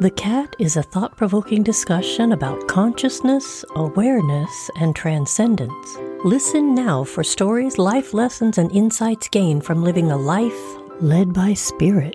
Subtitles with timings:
[0.00, 5.98] The Cat is a thought provoking discussion about consciousness, awareness, and transcendence.
[6.24, 10.58] Listen now for stories, life lessons, and insights gained from living a life
[11.02, 12.14] led by spirit.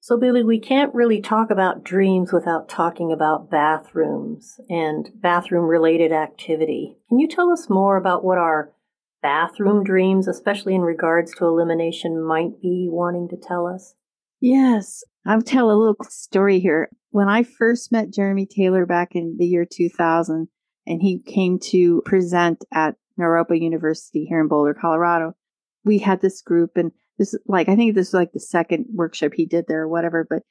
[0.00, 6.10] So, Billie, we can't really talk about dreams without talking about bathrooms and bathroom related
[6.10, 6.96] activity.
[7.08, 8.72] Can you tell us more about what our
[9.22, 13.94] bathroom dreams, especially in regards to elimination, might be wanting to tell us?
[14.40, 16.90] Yes, I'll tell a little story here.
[17.10, 20.48] When I first met Jeremy Taylor back in the year 2000,
[20.86, 25.34] and he came to present at Naropa University here in Boulder, Colorado,
[25.84, 29.32] we had this group, and this like I think this was like the second workshop
[29.34, 30.44] he did there or whatever, but it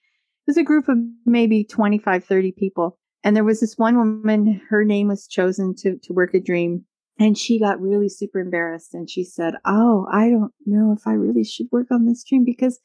[0.48, 3.00] was a group of maybe 25, 30 people.
[3.24, 6.86] And there was this one woman, her name was chosen to, to work a dream.
[7.20, 11.14] And she got really super embarrassed and she said, Oh, I don't know if I
[11.14, 12.80] really should work on this dream because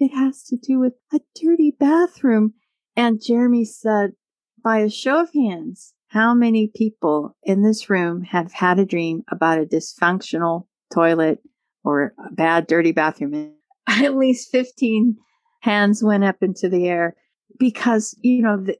[0.00, 2.54] it has to do with a dirty bathroom.
[2.96, 4.12] And Jeremy said,
[4.62, 9.22] by a show of hands, how many people in this room have had a dream
[9.30, 11.40] about a dysfunctional toilet
[11.84, 13.52] or a bad, dirty bathroom?
[13.88, 15.16] At least 15
[15.60, 17.14] hands went up into the air
[17.58, 18.76] because, you know, the,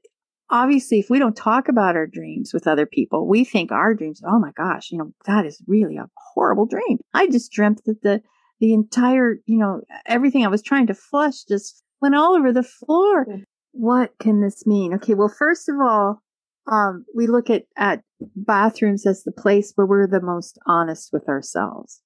[0.49, 4.21] obviously, if we don't talk about our dreams with other people, we think our dreams,
[4.25, 6.99] oh my gosh, you know, that is really a horrible dream.
[7.13, 8.21] I just dreamt that the
[8.59, 12.63] the entire, you know, everything I was trying to flush just went all over the
[12.63, 13.25] floor.
[13.71, 14.93] What can this mean?
[14.95, 16.21] Okay, well, first of all,
[16.71, 18.03] um, we look at, at
[18.35, 22.01] bathrooms as the place where we're the most honest with ourselves.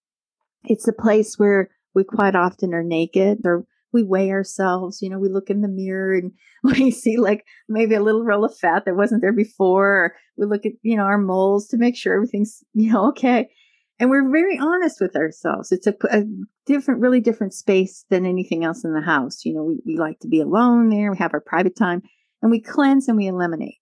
[0.65, 5.01] It's the place where we quite often are naked or we weigh ourselves.
[5.01, 6.31] You know, we look in the mirror and
[6.63, 9.87] we see like maybe a little roll of fat that wasn't there before.
[9.87, 13.49] Or we look at, you know, our moles to make sure everything's, you know, okay
[13.99, 15.71] and we're very honest with ourselves.
[15.71, 16.23] It's a, a,
[16.65, 19.43] different, really different space than anything else in the house.
[19.43, 21.11] You know, we, we like to be alone there.
[21.11, 22.01] We have our private time
[22.41, 23.79] and we cleanse and we eliminate.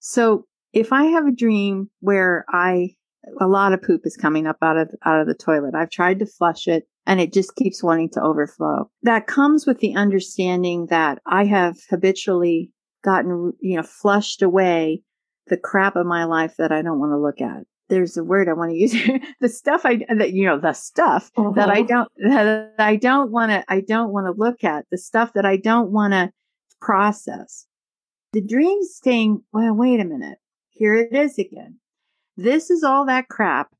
[0.00, 2.94] So if I have a dream where I,
[3.40, 6.20] a lot of poop is coming up out of, out of the toilet, I've tried
[6.20, 8.90] to flush it and it just keeps wanting to overflow.
[9.02, 12.72] That comes with the understanding that I have habitually
[13.04, 15.02] gotten, you know, flushed away
[15.48, 18.48] the crap of my life that I don't want to look at there's a word
[18.48, 18.92] I want to use
[19.40, 21.52] the stuff I that you know the stuff uh-huh.
[21.56, 24.98] that I don't that I don't want to I don't want to look at the
[24.98, 26.32] stuff that I don't want to
[26.80, 27.66] process.
[28.32, 30.38] The dream saying, well, wait a minute,
[30.70, 31.78] here it is again.
[32.36, 33.70] This is all that crap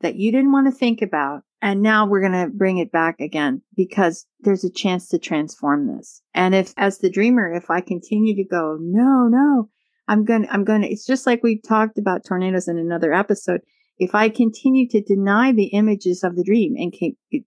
[0.00, 1.42] that you didn't want to think about.
[1.62, 5.88] And now we're going to bring it back again because there's a chance to transform
[5.88, 6.20] this.
[6.34, 9.70] And if, as the dreamer, if I continue to go, no, no,
[10.06, 13.12] I'm going to, I'm going to, it's just like we talked about tornadoes in another
[13.12, 13.60] episode.
[13.98, 16.92] If I continue to deny the images of the dream and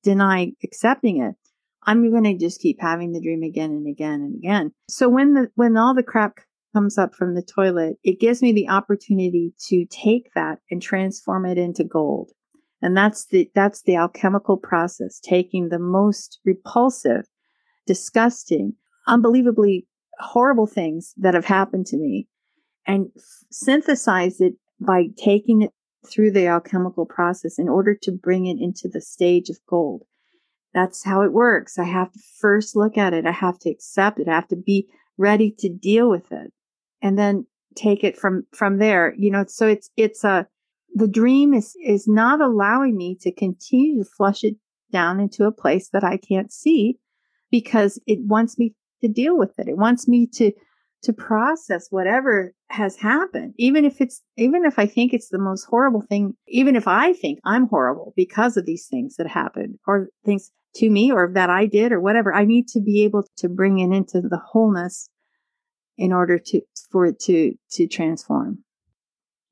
[0.02, 1.36] deny accepting it,
[1.84, 4.72] I'm going to just keep having the dream again and again and again.
[4.90, 6.40] So when the, when all the crap
[6.74, 11.46] comes up from the toilet, it gives me the opportunity to take that and transform
[11.46, 12.32] it into gold.
[12.82, 17.26] And that's the, that's the alchemical process, taking the most repulsive,
[17.86, 18.74] disgusting,
[19.08, 19.88] unbelievably
[20.20, 22.28] horrible things that have happened to me
[22.88, 23.10] and
[23.52, 25.72] synthesize it by taking it
[26.10, 30.04] through the alchemical process in order to bring it into the stage of gold.
[30.74, 31.78] That's how it works.
[31.78, 33.26] I have to first look at it.
[33.26, 34.28] I have to accept it.
[34.28, 34.88] I have to be
[35.18, 36.54] ready to deal with it
[37.02, 37.46] and then
[37.76, 39.14] take it from, from there.
[39.18, 40.48] You know, so it's, it's a,
[40.94, 44.56] the dream is, is not allowing me to continue to flush it
[44.92, 47.00] down into a place that I can't see
[47.52, 49.68] because it wants me to deal with it.
[49.68, 50.52] It wants me to
[51.08, 55.64] to process whatever has happened even if it's even if i think it's the most
[55.66, 60.10] horrible thing even if i think i'm horrible because of these things that happened or
[60.26, 63.50] things to me or that i did or whatever i need to be able to
[63.50, 65.10] bring it into the wholeness
[65.98, 68.60] in order to for it to to transform.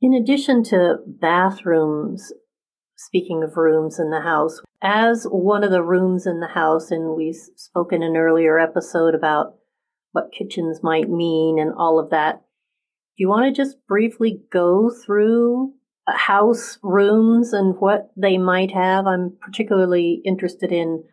[0.01, 2.31] In addition to bathrooms
[2.97, 7.15] speaking of rooms in the house as one of the rooms in the house and
[7.15, 9.55] we've spoken in an earlier episode about
[10.15, 12.35] what kitchens might mean and all of that.
[12.35, 15.73] Do you want to just briefly go through
[16.07, 19.07] uh, house rooms and what they might have?
[19.07, 21.03] I'm particularly interested in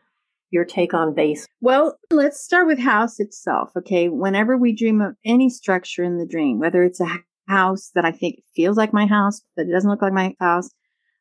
[0.50, 1.46] your take on base.
[1.60, 3.70] Well, let's start with house itself.
[3.76, 4.08] Okay.
[4.08, 8.12] Whenever we dream of any structure in the dream, whether it's a house that I
[8.12, 10.70] think feels like my house, but it doesn't look like my house,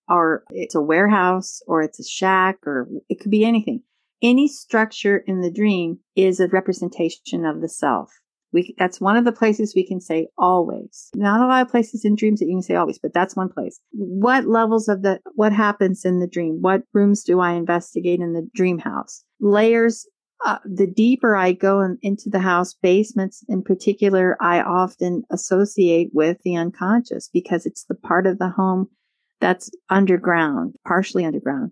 [0.08, 3.82] or it's a warehouse, or it's a shack, or it could be anything
[4.22, 8.12] any structure in the dream is a representation of the self.
[8.54, 11.10] We, that's one of the places we can say always.
[11.16, 13.48] Not a lot of places in dreams that you can say always, but that's one
[13.48, 13.80] place.
[13.92, 16.58] What levels of the, what happens in the dream?
[16.60, 19.24] What rooms do I investigate in the dream house?
[19.40, 20.06] Layers
[20.44, 26.10] uh, the deeper I go in, into the house, basements in particular, I often associate
[26.14, 28.88] with the unconscious because it's the part of the home
[29.40, 31.72] that's underground, partially underground.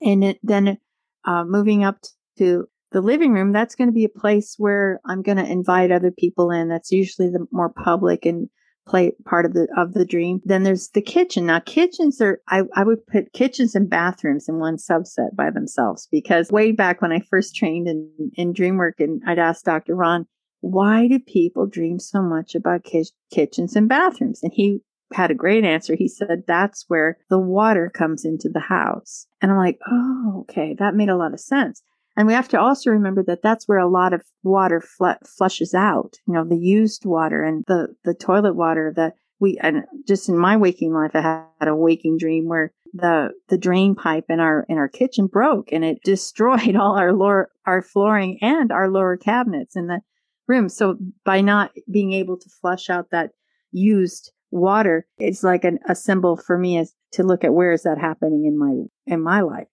[0.00, 0.78] And it, then
[1.26, 1.98] uh, moving up
[2.38, 5.90] to the living room, that's going to be a place where I'm going to invite
[5.90, 6.68] other people in.
[6.68, 8.48] That's usually the more public and
[8.86, 10.40] play part of the of the dream.
[10.44, 11.46] Then there's the kitchen.
[11.46, 16.08] Now kitchens are I, I would put kitchens and bathrooms in one subset by themselves
[16.10, 19.96] because way back when I first trained in, in dream work and I'd ask Dr.
[19.96, 20.26] Ron,
[20.60, 24.40] why do people dream so much about ki- kitchens and bathrooms?
[24.42, 24.80] And he
[25.12, 25.94] had a great answer.
[25.94, 29.26] He said that's where the water comes into the house.
[29.40, 31.82] And I'm like, oh, okay, that made a lot of sense.
[32.16, 35.74] And we have to also remember that that's where a lot of water fl- flushes
[35.74, 40.28] out, you know, the used water and the, the toilet water that we, and just
[40.30, 44.40] in my waking life, I had a waking dream where the, the drain pipe in
[44.40, 48.88] our, in our kitchen broke and it destroyed all our lower, our flooring and our
[48.88, 50.00] lower cabinets in the
[50.48, 50.70] room.
[50.70, 53.32] So by not being able to flush out that
[53.72, 57.82] used water, is like an, a symbol for me as to look at where is
[57.82, 59.68] that happening in my, in my life.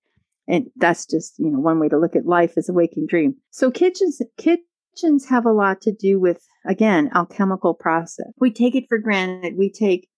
[0.48, 3.36] And that's just, you know, one way to look at life as a waking dream.
[3.52, 8.28] So kitchens, kitchens have a lot to do with, again, alchemical process.
[8.40, 9.56] We take it for granted.
[9.58, 10.10] We take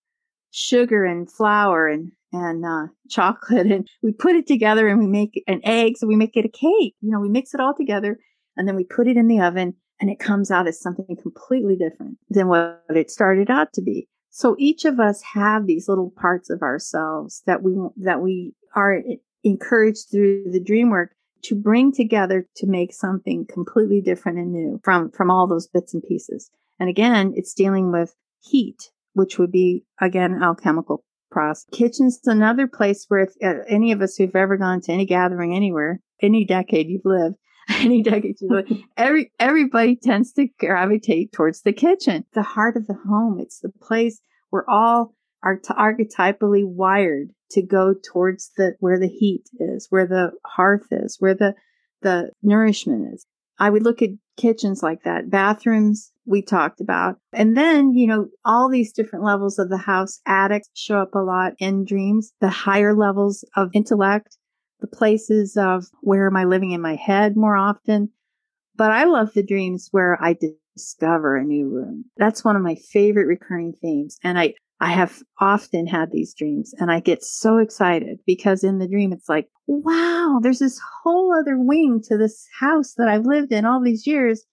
[0.51, 5.44] sugar and flour and, and, uh, chocolate and we put it together and we make
[5.47, 5.97] an egg.
[5.97, 6.95] So we make it a cake.
[7.01, 8.18] You know, we mix it all together
[8.57, 11.75] and then we put it in the oven and it comes out as something completely
[11.75, 14.07] different than what it started out to be.
[14.35, 19.01] So each of us have these little parts of ourselves that we, that we are
[19.45, 24.81] encouraged through the dream work to bring together to make something completely different and new
[24.83, 26.51] from, from all those bits and pieces.
[26.81, 31.65] And again, it's dealing with heat, which would be again alchemical process.
[31.71, 35.55] Kitchen's another place where if uh, any of us who've ever gone to any gathering
[35.55, 37.35] anywhere, any decade you've lived,
[37.69, 38.65] any decade you live,
[38.97, 43.39] every everybody tends to gravitate towards the kitchen, the heart of the home.
[43.39, 44.19] It's the place
[44.50, 45.13] where all
[45.44, 51.17] are archetypally wired to go towards the where the heat is, where the hearth is,
[51.19, 51.53] where the
[52.01, 53.25] the nourishment is.
[53.57, 57.18] I would look at kitchens like that, bathrooms we talked about.
[57.31, 61.19] And then, you know, all these different levels of the house, attics show up a
[61.19, 64.38] lot in dreams, the higher levels of intellect,
[64.80, 68.10] the places of where am I living in my head more often.
[68.75, 70.38] But I love the dreams where I
[70.75, 72.06] discover a new room.
[72.18, 74.18] That's one of my favorite recurring themes.
[74.24, 78.80] And I, I have often had these dreams and I get so excited because in
[78.80, 83.25] the dream, it's like, wow, there's this whole other wing to this house that I've
[83.25, 84.44] lived in all these years.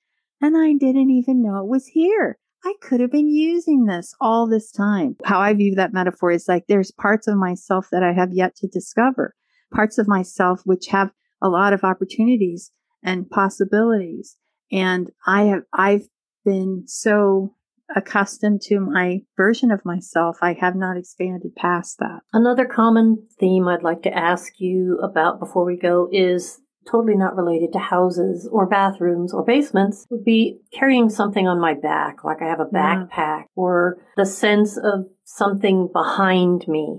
[0.41, 2.39] And I didn't even know it was here.
[2.65, 5.17] I could have been using this all this time.
[5.25, 8.55] How I view that metaphor is like there's parts of myself that I have yet
[8.57, 9.35] to discover,
[9.73, 11.11] parts of myself which have
[11.41, 12.71] a lot of opportunities
[13.03, 14.37] and possibilities.
[14.71, 16.09] And I have, I've
[16.45, 17.55] been so
[17.95, 20.39] accustomed to my version of myself.
[20.41, 22.21] I have not expanded past that.
[22.33, 26.61] Another common theme I'd like to ask you about before we go is
[26.91, 31.75] totally not related to houses or bathrooms or basements would be carrying something on my
[31.75, 33.43] back, like I have a backpack yeah.
[33.55, 36.99] or the sense of something behind me.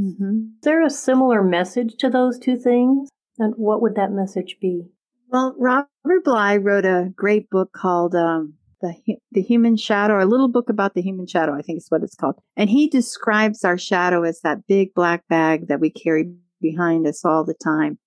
[0.00, 0.38] Mm-hmm.
[0.58, 3.08] Is there a similar message to those two things?
[3.38, 4.84] And what would that message be?
[5.28, 8.94] Well, Robert Bly wrote a great book called um, the
[9.32, 12.14] the human shadow, a little book about the human shadow, I think is what it's
[12.14, 12.36] called.
[12.56, 17.24] And he describes our shadow as that big black bag that we carry behind us
[17.24, 17.98] all the time.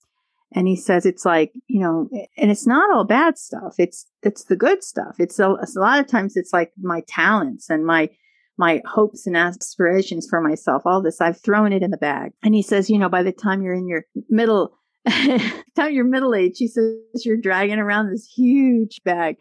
[0.54, 3.76] And he says it's like, you know, and it's not all bad stuff.
[3.78, 5.16] It's it's the good stuff.
[5.20, 8.10] It's a, a lot of times it's like my talents and my
[8.58, 10.84] my hopes and aspirations for myself.
[10.86, 12.32] All this I've thrown it in the bag.
[12.44, 14.78] And he says, you know, by the time you're in your middle
[15.10, 19.38] time you're middle age, he says you're dragging around this huge bag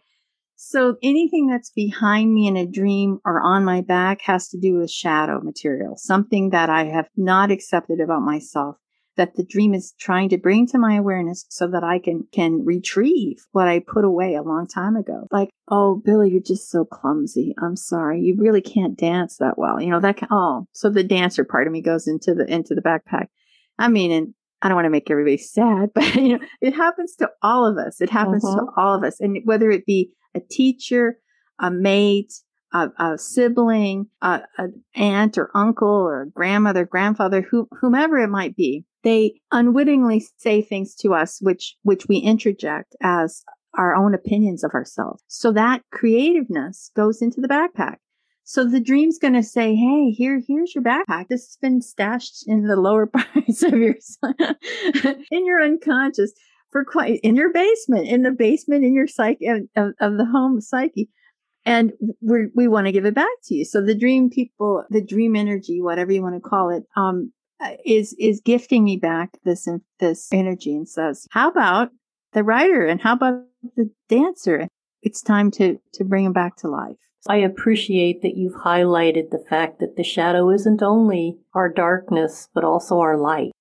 [0.62, 4.74] so anything that's behind me in a dream or on my back has to do
[4.74, 8.76] with shadow material, something that I have not accepted about myself
[9.16, 12.64] that the dream is trying to bring to my awareness so that I can can
[12.64, 15.26] retrieve what I put away a long time ago.
[15.30, 17.54] Like, oh, Billie, you're just so clumsy.
[17.62, 18.20] I'm sorry.
[18.20, 19.80] You really can't dance that well.
[19.80, 22.74] You know, that can, oh, so the dancer part of me goes into the into
[22.74, 23.26] the backpack.
[23.78, 27.16] I mean, and I don't want to make everybody sad, but you know, it happens
[27.16, 28.00] to all of us.
[28.00, 28.80] It happens to mm-hmm.
[28.80, 29.20] all of us.
[29.20, 31.18] And whether it be a teacher,
[31.58, 32.32] a mate,
[32.72, 38.56] a, a sibling, a, an aunt or uncle or grandmother, grandfather, who, whomever it might
[38.56, 43.42] be, they unwittingly say things to us which which we interject as
[43.74, 45.22] our own opinions of ourselves.
[45.28, 47.96] So that creativeness goes into the backpack.
[48.44, 51.28] So the dream's going to say, Hey, here, here's your backpack.
[51.28, 53.94] This has been stashed in the lower parts of your,
[55.30, 56.32] in your unconscious
[56.70, 60.60] for quite in your basement, in the basement, in your psyche of, of the home
[60.60, 61.08] psyche.
[61.64, 63.64] And we we want to give it back to you.
[63.64, 67.32] So the dream people, the dream energy, whatever you want to call it, um,
[67.84, 71.90] is is gifting me back this this energy and says, "How about
[72.32, 73.44] the writer and how about
[73.76, 74.68] the dancer?
[75.02, 76.96] It's time to to bring them back to life."
[77.28, 82.64] I appreciate that you've highlighted the fact that the shadow isn't only our darkness, but
[82.64, 83.52] also our light.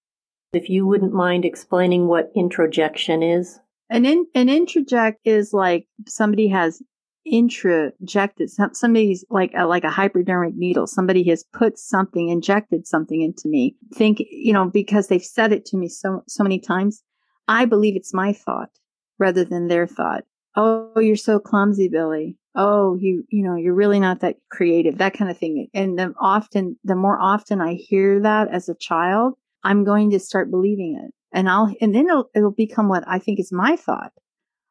[0.53, 3.59] If you wouldn't mind explaining what introjection is.
[3.89, 6.81] An in, an introject is like somebody has
[7.27, 10.87] introjected somebody's like a, like a hypodermic needle.
[10.87, 13.75] Somebody has put something injected something into me.
[13.93, 17.03] Think you know because they've said it to me so so many times
[17.47, 18.69] i believe it's my thought
[19.17, 20.23] rather than their thought.
[20.55, 22.37] Oh you're so clumsy billie.
[22.55, 25.67] Oh you you know you're really not that creative that kind of thing.
[25.73, 29.33] And the often the more often i hear that as a child
[29.63, 31.13] i'm going to start believing it.
[31.31, 34.13] And i'll and then it'll, it'll become what i think is my thought.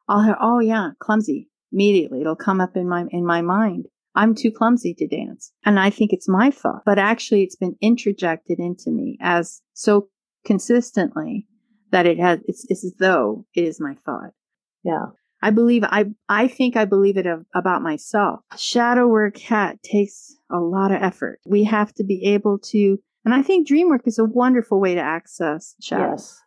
[0.07, 2.21] I'll hear oh yeah clumsy immediately.
[2.21, 3.87] It'll come up in my in my mind.
[4.15, 5.51] I'm too clumsy to dance.
[5.65, 10.09] And i think it's my thought but actually it's been interjected into me as so
[10.45, 11.47] consistently
[11.91, 14.31] that it has it's, it's as though it is my thought
[14.83, 15.07] yeah.
[15.41, 18.41] I believe i i think i believe it of, about myself.
[18.57, 21.39] Shadow work hat takes a lot of effort.
[21.45, 24.95] We have to be able to and i think dream work is a wonderful way
[24.95, 26.11] to access shadow.
[26.11, 26.41] Yes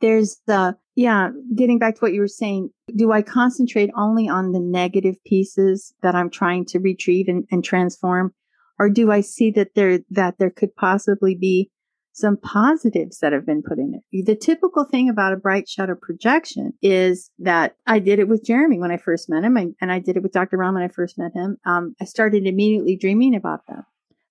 [0.00, 4.52] there's the yeah getting back to what you were saying do i concentrate only on
[4.52, 8.32] the negative pieces that i'm trying to retrieve and, and transform
[8.78, 11.70] or do i see that there that there could possibly be
[12.14, 14.24] some positives that have been put in it.
[14.24, 18.78] The typical thing about a bright shadow projection is that I did it with Jeremy
[18.78, 20.56] when I first met him, and, I did it with Dr.
[20.56, 21.56] Ram when I first met him.
[21.66, 23.82] Um, I started immediately dreaming about them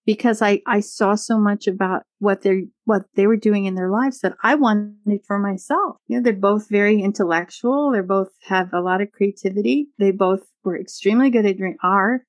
[0.05, 3.89] because I, I saw so much about what they what they were doing in their
[3.89, 5.97] lives that I wanted for myself.
[6.07, 7.91] You know, they're both very intellectual.
[7.91, 9.87] They both have a lot of creativity.
[9.99, 12.25] They both were extremely good at doing are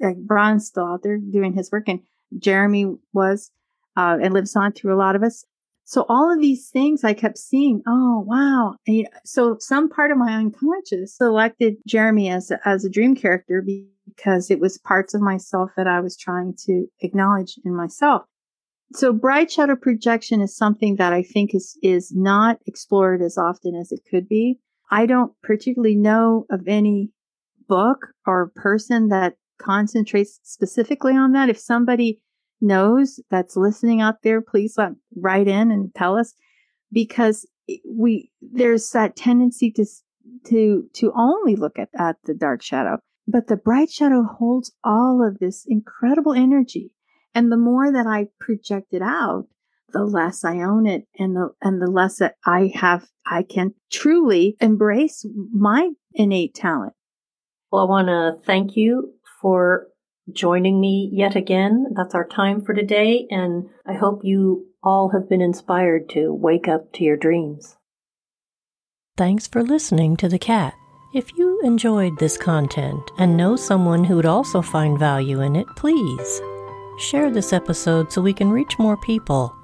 [0.00, 2.00] like Brian's still out there doing his work, and
[2.38, 3.50] Jeremy was
[3.96, 5.44] uh, and lives on through a lot of us.
[5.86, 7.82] So all of these things I kept seeing.
[7.86, 8.76] Oh wow!
[8.86, 13.62] And, so some part of my unconscious selected Jeremy as a, as a dream character
[14.16, 18.22] because it was parts of myself that I was trying to acknowledge in myself.
[18.92, 23.74] So bright shadow projection is something that I think is, is not explored as often
[23.74, 24.60] as it could be.
[24.90, 27.10] I don't particularly know of any
[27.68, 31.48] book or person that concentrates specifically on that.
[31.48, 32.20] If somebody
[32.60, 36.34] knows that's listening out there, please let write in and tell us
[36.92, 37.46] because
[37.88, 39.86] we, there's that tendency to,
[40.44, 42.98] to, to only look at, at the dark shadow.
[43.26, 46.92] But the bright shadow holds all of this incredible energy.
[47.34, 49.46] And the more that I project it out,
[49.92, 53.74] the less I own it and the, and the less that I have, I can
[53.90, 56.92] truly embrace my innate talent.
[57.70, 59.88] Well, I want to thank you for
[60.32, 61.86] joining me yet again.
[61.96, 63.26] That's our time for today.
[63.30, 67.76] And I hope you all have been inspired to wake up to your dreams.
[69.16, 70.74] Thanks for listening to The Cat.
[71.14, 75.68] If you enjoyed this content and know someone who would also find value in it,
[75.76, 76.42] please
[76.98, 79.54] share this episode so we can reach more people.